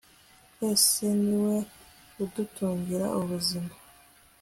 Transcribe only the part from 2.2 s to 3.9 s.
udutungira ubuzima